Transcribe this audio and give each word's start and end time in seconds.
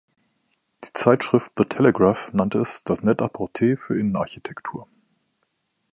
Die 0.83 0.93
Zeitschrift 0.93 1.51
The 1.59 1.65
Telegraph 1.65 2.33
nannte 2.33 2.57
es 2.57 2.83
„das 2.83 3.03
Net-a-Porter 3.03 3.77
für 3.77 3.99
Innenarchitektur“. 3.99 4.87